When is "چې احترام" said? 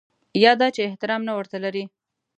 0.75-1.21